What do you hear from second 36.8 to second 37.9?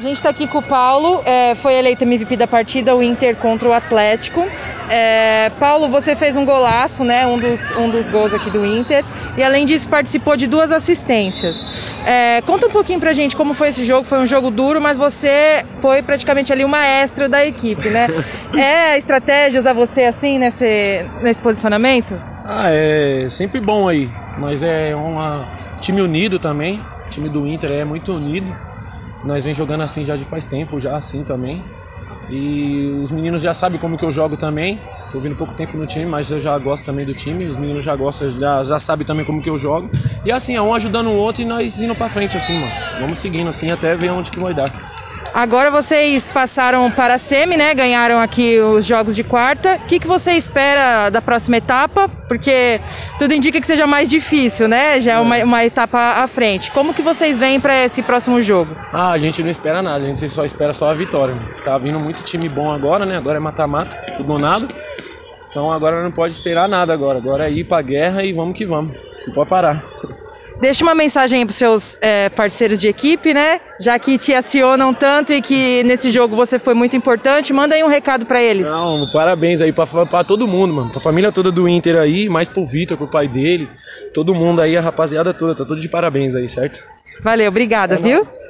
também do time. Os meninos